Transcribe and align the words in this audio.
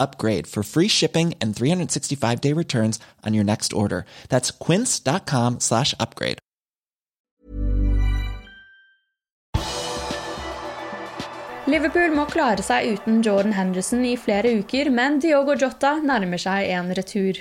upgrade 0.00 0.46
for 0.46 0.62
free 0.62 0.88
shipping 0.88 1.34
and 1.40 1.54
365 1.54 2.40
day 2.40 2.52
returns 2.52 2.98
on 3.24 3.34
your 3.34 3.44
next 3.44 3.72
order. 3.72 4.04
That's 4.28 4.50
quince.com 4.50 5.60
slash 5.60 5.94
upgrade. 6.00 6.38
Liverpool 11.70 12.10
må 12.16 12.24
klare 12.26 12.64
seg 12.66 12.96
uten 12.96 13.20
Jordan 13.22 13.52
Henderson 13.54 14.00
i 14.08 14.16
flere 14.18 14.50
uker, 14.58 14.88
men 14.90 15.20
Diogo 15.22 15.54
Jota 15.54 15.98
nærmer 16.02 16.40
seg 16.40 16.66
en 16.74 16.88
retur. 16.96 17.38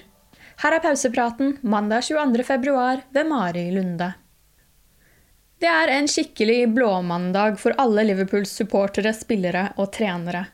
Her 0.60 0.76
er 0.76 0.84
pausepraten 0.84 1.56
mandag 1.64 2.04
22.2 2.06 2.76
ved 3.16 3.30
Mari 3.32 3.64
Lunde. 3.74 4.12
Det 5.60 5.72
er 5.72 5.92
en 5.96 6.08
skikkelig 6.08 6.68
blåmandag 6.76 7.58
for 7.60 7.76
alle 7.82 8.06
Liverpools 8.12 8.52
supportere, 8.60 9.16
spillere 9.16 9.70
og 9.80 9.90
trenere. 9.96 10.46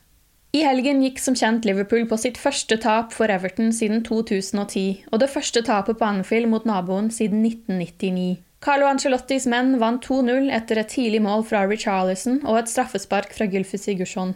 I 0.56 0.62
helgen 0.64 1.02
gikk 1.04 1.18
som 1.20 1.36
kjent 1.36 1.66
Liverpool 1.68 2.06
på 2.08 2.16
sitt 2.16 2.38
første 2.40 2.78
tap 2.80 3.10
for 3.12 3.28
Everton 3.28 3.74
siden 3.76 4.06
2010, 4.08 5.02
og 5.12 5.20
det 5.20 5.28
første 5.34 5.60
tapet 5.68 5.98
på 6.00 6.06
Anfield 6.08 6.48
mot 6.48 6.64
naboen 6.64 7.10
siden 7.12 7.42
1999. 7.44 8.38
Carlo 8.64 8.88
Ancelottis 8.88 9.50
menn 9.52 9.74
vant 9.82 10.08
2-0 10.08 10.48
etter 10.56 10.80
et 10.80 10.94
tidlig 10.94 11.20
mål 11.26 11.44
fra 11.50 11.66
Richarlison 11.68 12.40
og 12.46 12.62
et 12.62 12.72
straffespark 12.72 13.36
fra 13.36 13.50
Gylfi 13.52 13.82
Sigurdsson. 13.82 14.32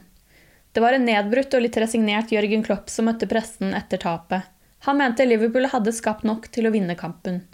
Det 0.76 0.84
var 0.84 0.98
en 0.98 1.08
nedbrutt 1.08 1.56
og 1.56 1.64
litt 1.64 1.80
resignert 1.80 2.36
Jørgen 2.36 2.68
Klopp 2.68 2.92
som 2.92 3.08
møtte 3.08 3.30
pressen 3.32 3.72
etter 3.80 4.04
tapet. 4.04 4.52
Han 4.90 5.00
mente 5.00 5.24
Liverpool 5.24 5.70
hadde 5.72 5.96
skapt 5.96 6.28
nok 6.28 6.52
til 6.52 6.68
å 6.68 6.74
vinne 6.76 7.00
kampen. 7.00 7.46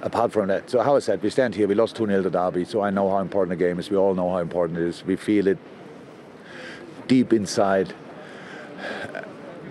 apart 0.00 0.32
from 0.32 0.48
that, 0.48 0.68
so 0.68 0.82
how 0.82 0.96
I 0.96 1.00
said, 1.00 1.22
we 1.22 1.30
stand 1.30 1.54
here, 1.54 1.66
we 1.66 1.74
lost 1.74 1.96
2 1.96 2.06
0 2.06 2.22
to 2.22 2.30
Derby, 2.30 2.64
so 2.64 2.80
I 2.80 2.90
know 2.90 3.08
how 3.08 3.18
important 3.18 3.58
the 3.58 3.64
game 3.64 3.80
is. 3.80 3.90
We 3.90 3.96
all 3.96 4.14
know 4.14 4.28
how 4.28 4.38
important 4.38 4.78
it 4.78 4.86
is. 4.86 5.04
We 5.04 5.16
feel 5.16 5.48
it 5.48 5.58
deep 7.08 7.32
inside. 7.32 7.92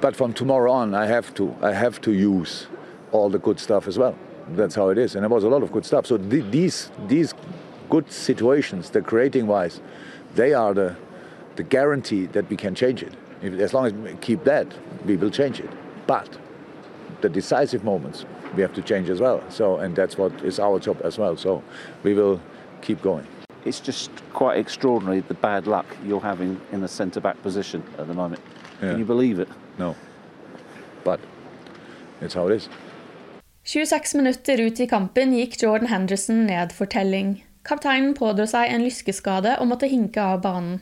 But 0.04 0.18
from 0.18 0.34
tomorrow 0.34 0.70
on, 0.70 0.94
I 0.94 1.06
have 1.06 1.34
to, 1.36 1.56
I 1.62 1.72
have 1.72 2.02
to 2.02 2.12
use 2.12 2.68
all 3.14 3.30
the 3.30 3.40
good 3.40 3.58
stuff 3.58 3.88
as 3.88 3.98
well. 3.98 4.18
That's 4.50 4.76
how 4.76 4.90
it 4.90 4.98
is, 4.98 5.16
and 5.16 5.24
there 5.24 5.30
was 5.30 5.46
a 5.46 5.48
lot 5.48 5.64
of 5.64 5.72
good 5.72 5.86
stuff. 5.86 6.06
So 6.06 6.18
th- 6.18 6.52
these 6.52 6.92
these 7.08 7.34
good 7.90 8.12
situations, 8.12 8.90
the 8.90 9.02
creating 9.02 9.48
wise, 9.48 9.80
they 10.36 10.54
are 10.54 10.74
the 10.74 10.98
the 11.56 11.64
guarantee 11.64 12.26
that 12.34 12.50
we 12.50 12.58
can 12.58 12.76
change 12.76 13.02
it. 13.02 13.14
If, 13.42 13.54
as 13.62 13.74
long 13.74 13.86
as 13.86 13.94
we 13.94 14.14
keep 14.16 14.44
that, 14.44 14.68
we 15.06 15.16
will 15.16 15.32
change 15.32 15.62
it. 15.62 15.70
But 16.06 16.38
the 17.22 17.30
decisive 17.30 17.86
moments 17.86 18.26
we 18.58 18.62
have 18.62 18.74
to 18.74 18.82
change 18.82 19.10
as 19.10 19.22
well. 19.22 19.42
So, 19.50 19.78
and 19.78 19.96
that's 19.96 20.18
what 20.18 20.34
is 20.44 20.60
our 20.60 20.80
job 20.80 20.98
as 21.06 21.18
well. 21.18 21.38
So, 21.38 21.64
we 22.04 22.14
will 22.14 22.42
keep 22.82 23.02
going. 23.02 23.26
It's 23.66 23.80
just 23.80 24.12
quite 24.34 24.60
extraordinary 24.60 25.22
the 25.22 25.34
bad 25.34 25.68
luck 25.68 25.86
you're 26.06 26.22
having 26.22 26.60
in 26.72 26.82
the 26.82 26.88
centre 26.88 27.22
back 27.22 27.42
position 27.42 27.84
at 27.98 28.08
the 28.08 28.14
moment. 28.14 28.42
Yeah. 28.82 28.92
Can 28.92 29.00
you 29.00 29.06
believe 29.06 29.40
it? 29.40 29.48
No, 29.80 29.96
but 31.04 31.20
it's 32.22 32.36
how 32.36 32.48
it 32.48 32.56
is. 32.56 32.70
26 33.66 34.16
minutter 34.16 34.60
ut 34.60 34.80
i 34.80 34.88
kampen 34.88 35.34
gikk 35.34 35.56
Jordan 35.62 35.88
Henderson 35.88 36.46
ned 36.46 36.74
for 36.76 36.86
telling. 36.86 37.46
Kapteinen 37.64 38.12
pådro 38.14 38.44
seg 38.50 38.74
en 38.74 38.84
lyskeskade 38.84 39.56
og 39.62 39.70
måtte 39.70 39.88
hinke 39.88 40.20
av 40.20 40.42
banen. 40.44 40.82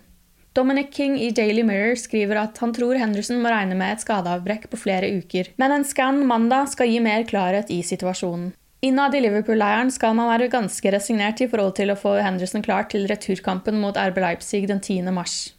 Dominic 0.58 0.90
King 0.92 1.14
i 1.22 1.30
Daily 1.32 1.62
Mirror 1.64 1.96
skriver 1.96 2.42
at 2.42 2.58
han 2.60 2.74
tror 2.76 2.98
Henderson 3.00 3.38
må 3.40 3.52
regne 3.54 3.78
med 3.78 3.94
et 3.94 4.02
skadeavbrekk 4.04 4.66
på 4.72 4.80
flere 4.82 5.08
uker, 5.22 5.54
men 5.62 5.72
en 5.72 5.86
skann 5.88 6.26
mandag 6.28 6.74
skal 6.74 6.90
gi 6.92 6.98
mer 7.00 7.24
klarhet 7.30 7.70
i 7.72 7.80
situasjonen. 7.86 8.50
Innad 8.84 9.14
i 9.14 9.20
Liverpool-leiren 9.22 9.92
skal 9.94 10.16
man 10.18 10.32
være 10.32 10.48
ganske 10.50 10.92
resignert 10.96 11.42
i 11.44 11.46
forhold 11.50 11.76
til 11.78 11.92
å 11.94 11.96
få 12.00 12.16
Henderson 12.18 12.64
klar 12.66 12.88
til 12.90 13.04
returkampen 13.12 13.78
mot 13.78 13.94
RB 13.94 14.18
Leipzig 14.24 14.64
den 14.72 14.82
10. 14.82 15.12
mars. 15.14 15.52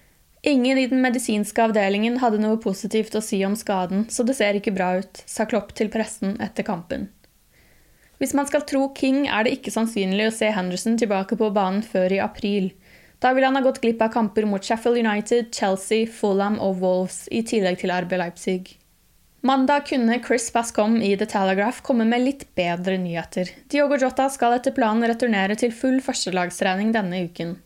Ingen 0.43 0.81
i 0.81 0.89
den 0.91 0.99
medisinske 1.05 1.63
avdelingen 1.63 2.17
hadde 2.19 2.41
noe 2.43 2.59
positivt 2.59 3.15
å 3.15 3.23
si 3.23 3.39
om 3.47 3.55
skaden, 3.55 4.09
så 4.11 4.27
det 4.27 4.35
ser 4.41 4.59
ikke 4.59 4.75
bra 4.75 4.97
ut, 4.99 5.23
sa 5.31 5.47
Klopp 5.47 5.71
til 5.79 5.93
pressen 5.93 6.35
etter 6.43 6.67
kampen. 6.67 7.13
Hvis 8.19 8.35
man 8.35 8.51
skal 8.51 8.67
tro 8.67 8.89
King, 8.99 9.29
er 9.31 9.47
det 9.47 9.55
ikke 9.55 9.71
sannsynlig 9.71 10.27
å 10.27 10.35
se 10.35 10.51
Henderson 10.51 10.99
tilbake 10.99 11.39
på 11.39 11.55
banen 11.55 11.87
før 11.87 12.19
i 12.19 12.23
april. 12.27 12.73
Da 13.23 13.37
vil 13.39 13.47
han 13.47 13.55
ha 13.55 13.63
gått 13.63 13.85
glipp 13.87 14.03
av 14.03 14.11
kamper 14.19 14.51
mot 14.51 14.67
Sheffield 14.67 14.99
United, 14.99 15.55
Chelsea, 15.55 16.11
Fulham 16.11 16.59
og 16.59 16.83
Wolves, 16.83 17.29
i 17.31 17.47
tillegg 17.47 17.79
til 17.85 17.95
RB 17.95 18.19
Leipzig. 18.19 18.81
Mandag 19.45 19.87
kunne 19.87 20.23
Chris 20.27 20.53
Bascom 20.53 21.03
i 21.03 21.17
The 21.17 21.27
Telegraph 21.27 21.83
komme 21.83 22.05
med 22.05 22.23
litt 22.23 22.55
bedre 22.55 22.95
nyheter. 22.99 23.49
Diogo 23.67 23.97
Jota 23.99 24.29
skal 24.31 24.55
etter 24.55 24.71
planen 24.77 25.03
returnere 25.11 25.57
til 25.59 25.73
full 25.75 25.97
førstelagstrening 25.99 26.93
denne 26.95 27.25
uken. 27.25 27.57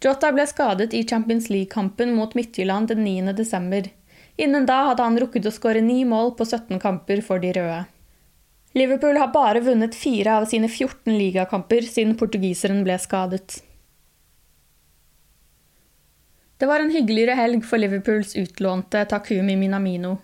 Jota 0.00 0.30
ble 0.32 0.46
skadet 0.48 0.96
i 0.96 1.02
Champions 1.04 1.50
League-kampen 1.52 2.14
mot 2.16 2.32
Midtjylland 2.32 2.88
den 2.94 3.04
9. 3.04 3.34
desember. 3.42 3.90
Innen 4.40 4.64
da 4.64 4.78
hadde 4.88 5.04
han 5.04 5.20
rukket 5.20 5.50
å 5.50 5.52
skåre 5.52 5.84
ni 5.84 5.98
mål 6.08 6.32
på 6.40 6.48
17 6.48 6.80
kamper 6.80 7.20
for 7.28 7.44
de 7.44 7.52
røde. 7.60 7.84
Liverpool 8.72 9.20
har 9.20 9.36
bare 9.36 9.60
vunnet 9.60 9.92
fire 9.92 10.40
av 10.40 10.48
sine 10.48 10.72
14 10.72 11.12
ligakamper 11.12 11.84
siden 11.92 12.16
portugiseren 12.16 12.80
ble 12.88 12.96
skadet. 12.96 13.60
Det 16.56 16.72
var 16.72 16.80
en 16.80 16.96
hyggeligere 16.96 17.36
helg 17.36 17.68
for 17.68 17.76
Liverpools 17.84 18.32
utlånte 18.32 19.04
Takumi 19.12 19.60
Minamino. 19.60 20.16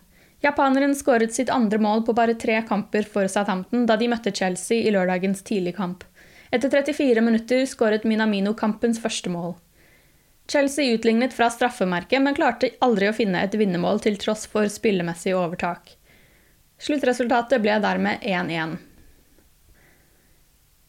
Japaneren 0.44 0.94
skåret 0.94 1.34
sitt 1.34 1.50
andre 1.50 1.81
mål 1.82 2.04
på 2.06 2.15
bare 2.15 2.37
tre 2.38 2.60
kamper 2.69 3.06
for 3.10 3.26
Southampton 3.26 3.87
da 3.88 3.97
de 3.99 4.06
møtte 4.10 4.31
Chelsea 4.34 4.84
i 4.87 4.93
lørdagens 4.94 5.43
tidligkamp. 5.43 6.05
Etter 6.55 6.70
34 6.70 7.25
minutter 7.25 7.64
skåret 7.67 8.06
Minamino 8.06 8.55
kampens 8.56 9.00
første 9.02 9.32
mål. 9.32 9.56
Chelsea 10.49 10.94
utlignet 10.94 11.35
fra 11.37 11.50
straffemerket, 11.52 12.23
men 12.25 12.37
klarte 12.37 12.70
aldri 12.81 13.11
å 13.11 13.17
finne 13.17 13.43
et 13.44 13.56
vinnermål 13.58 14.00
til 14.00 14.17
tross 14.20 14.46
for 14.49 14.70
spillemessig 14.73 15.35
overtak. 15.37 15.90
Sluttresultatet 16.81 17.61
ble 17.61 17.75
dermed 17.82 18.23
1-1. 18.23 18.79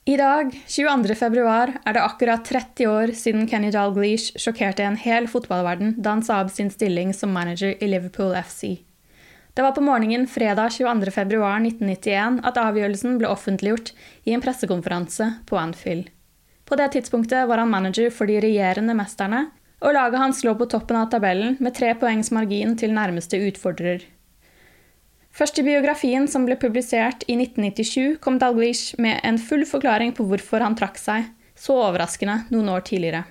I 0.09 0.15
dag, 0.17 0.53
22. 0.65 1.15
februar, 1.19 1.73
er 1.85 1.97
det 1.97 2.01
akkurat 2.05 2.45
30 2.47 2.87
år 2.89 3.11
siden 3.17 3.49
Kenny 3.49 3.69
Dalglish 3.73 4.39
sjokkerte 4.39 4.85
en 4.85 4.97
hel 4.97 5.27
fotballverden 5.29 5.97
da 5.99 6.15
han 6.15 6.23
sa 6.25 6.39
opp 6.45 6.53
sin 6.53 6.71
stilling 6.73 7.11
som 7.13 7.33
manager 7.35 7.75
i 7.75 7.89
Liverpool 7.91 8.31
FC. 8.39 8.88
Det 9.59 9.63
var 9.63 9.71
på 9.71 9.81
morgenen 9.81 10.27
fredag 10.27 10.69
22. 10.71 11.11
februar 11.11 11.57
1991 11.59 12.37
at 12.47 12.57
avgjørelsen 12.61 13.17
ble 13.19 13.27
offentliggjort 13.27 13.89
i 14.23 14.31
en 14.31 14.39
pressekonferanse 14.39 15.25
på 15.49 15.57
Anfield. 15.59 16.05
På 16.63 16.77
det 16.79 16.85
tidspunktet 16.93 17.43
var 17.49 17.59
han 17.59 17.67
manager 17.67 18.07
for 18.15 18.31
de 18.31 18.37
regjerende 18.39 18.95
mesterne, 18.95 19.41
og 19.83 19.97
laget 19.97 20.21
hans 20.21 20.39
lå 20.47 20.53
på 20.55 20.69
toppen 20.71 21.01
av 21.01 21.09
tabellen 21.11 21.57
med 21.59 21.75
tre 21.75 21.89
poengs 21.99 22.31
margin 22.31 22.77
til 22.79 22.95
nærmeste 22.95 23.35
utfordrer. 23.49 24.05
Først 25.35 25.59
i 25.59 25.65
biografien 25.67 26.31
som 26.31 26.47
ble 26.47 26.55
publisert 26.55 27.27
i 27.27 27.35
1997, 27.35 28.15
kom 28.23 28.39
Dalglish 28.39 28.95
med 28.95 29.19
en 29.27 29.41
full 29.43 29.67
forklaring 29.67 30.15
på 30.15 30.23
hvorfor 30.31 30.63
han 30.63 30.79
trakk 30.79 31.03
seg, 31.03 31.27
så 31.59 31.75
overraskende, 31.89 32.45
noen 32.55 32.71
år 32.77 32.87
tidligere. 32.87 33.25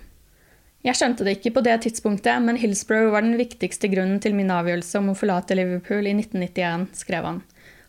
Jeg 0.86 0.94
skjønte 0.94 1.24
det 1.26 1.38
ikke 1.38 1.56
på 1.56 1.62
det 1.66 1.74
tidspunktet, 1.84 2.42
men 2.44 2.58
Hillsborough 2.60 3.10
var 3.10 3.24
den 3.26 3.38
viktigste 3.40 3.90
grunnen 3.90 4.20
til 4.22 4.36
min 4.38 4.52
avgjørelse 4.54 5.00
om 5.00 5.10
å 5.10 5.16
forlate 5.18 5.56
Liverpool 5.58 6.06
i 6.06 6.14
1991, 6.14 6.86
skrev 7.00 7.26
han. 7.26 7.40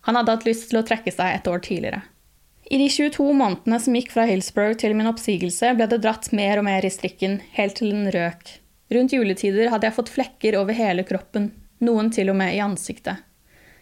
Han 0.08 0.18
hadde 0.18 0.34
hatt 0.34 0.48
lyst 0.48 0.72
til 0.72 0.80
å 0.80 0.86
trekke 0.88 1.14
seg 1.14 1.36
et 1.36 1.50
år 1.52 1.62
tidligere. 1.66 2.02
I 2.70 2.78
de 2.82 2.88
22 2.90 3.28
månedene 3.34 3.80
som 3.82 3.96
gikk 3.98 4.12
fra 4.14 4.26
Hillsborough 4.30 4.78
til 4.82 4.96
min 4.98 5.10
oppsigelse, 5.10 5.72
ble 5.78 5.88
det 5.90 6.02
dratt 6.02 6.32
mer 6.38 6.62
og 6.62 6.66
mer 6.68 6.86
i 6.86 6.92
strikken, 6.94 7.40
helt 7.58 7.78
til 7.78 7.94
den 7.94 8.10
røk. 8.14 8.56
Rundt 8.94 9.14
juletider 9.14 9.70
hadde 9.70 9.90
jeg 9.90 9.98
fått 10.00 10.12
flekker 10.14 10.58
over 10.58 10.78
hele 10.78 11.06
kroppen, 11.06 11.52
noen 11.86 12.10
til 12.14 12.34
og 12.34 12.40
med 12.42 12.56
i 12.56 12.62
ansiktet. 12.66 13.22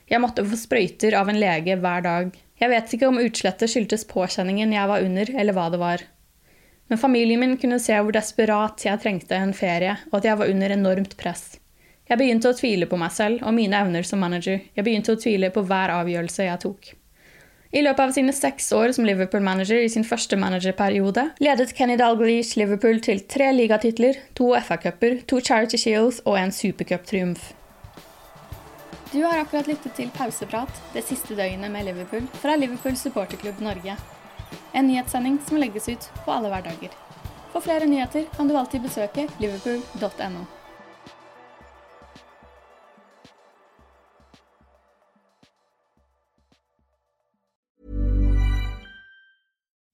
Jeg 0.08 0.24
måtte 0.24 0.44
få 0.48 0.60
sprøyter 0.60 1.16
av 1.20 1.32
en 1.32 1.40
lege 1.40 1.76
hver 1.80 2.04
dag. 2.04 2.36
Jeg 2.60 2.72
vet 2.72 2.94
ikke 2.96 3.10
om 3.12 3.20
utslettet 3.20 3.72
skyldtes 3.72 4.08
påkjenningen 4.08 4.72
jeg 4.76 4.92
var 4.92 5.04
under, 5.04 5.32
eller 5.36 5.56
hva 5.56 5.68
det 5.72 5.82
var. 5.84 6.04
Men 6.88 6.98
familien 6.98 7.40
min 7.40 7.58
kunne 7.60 7.80
se 7.84 7.96
hvor 8.00 8.16
desperat 8.16 8.86
jeg 8.86 9.02
trengte 9.04 9.36
en 9.36 9.54
ferie, 9.54 9.98
og 10.12 10.20
at 10.22 10.30
jeg 10.30 10.40
var 10.40 10.52
under 10.52 10.76
enormt 10.76 11.18
press. 11.20 11.58
Jeg 12.08 12.22
begynte 12.22 12.48
å 12.48 12.56
tvile 12.56 12.88
på 12.88 13.00
meg 13.00 13.12
selv 13.12 13.44
og 13.44 13.56
mine 13.58 13.76
evner 13.84 14.06
som 14.08 14.22
manager. 14.24 14.62
Jeg 14.78 14.88
begynte 14.88 15.18
å 15.18 15.20
tvile 15.20 15.52
på 15.52 15.66
hver 15.68 15.92
avgjørelse 15.98 16.48
jeg 16.48 16.64
tok. 16.64 16.94
I 17.76 17.82
løpet 17.84 18.00
av 18.00 18.14
sine 18.16 18.32
seks 18.32 18.70
år 18.72 18.94
som 18.96 19.06
Liverpool-manager 19.06 19.84
i 19.84 19.90
sin 19.92 20.06
første 20.08 20.40
managerperiode 20.40 21.26
ledet 21.44 21.74
Kenny 21.76 21.98
Dalglish 22.00 22.56
Liverpool 22.56 23.02
til 23.04 23.20
tre 23.28 23.52
ligatitler, 23.52 24.22
to 24.40 24.54
FA-cuper, 24.56 25.20
to 25.28 25.42
Charity 25.44 25.80
Shields 25.82 26.22
og 26.24 26.40
en 26.40 26.56
supercuptriumf. 26.56 27.52
Du 29.12 29.20
har 29.24 29.42
akkurat 29.42 29.68
lyttet 29.68 30.00
til 30.00 30.08
Pauseprat 30.16 30.80
det 30.96 31.04
siste 31.08 31.36
døgnet 31.36 31.72
med 31.72 31.92
Liverpool 31.92 32.28
fra 32.40 32.56
Liverpool 32.56 32.96
supporterklubb 33.00 33.60
Norge. 33.64 34.00
En 34.78 34.88
nyhetssending 34.88 35.40
som 35.48 35.58
legges 35.58 35.90
ut 35.90 36.12
på 36.26 36.32
alle 36.32 36.52
hverdager. 36.54 36.94
For 37.50 37.66
flere 37.66 37.86
nyheter 37.90 38.28
kan 38.36 38.48
du 38.48 38.58
alltid 38.58 38.86
besøke 38.86 39.26
liverpool.no. 39.42 40.46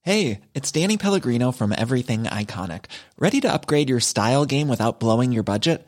Hey, 0.06 0.42
it's 0.54 0.70
Danny 0.70 0.98
Pellegrino 0.98 1.54
from 1.54 1.72
Everything 1.72 2.26
Iconic. 2.26 2.86
Ready 3.18 3.40
to 3.40 3.54
upgrade 3.54 3.90
your 3.90 4.02
style 4.02 4.46
game 4.46 4.68
without 4.68 5.00
blowing 5.00 5.32
your 5.32 5.44
budget? 5.44 5.88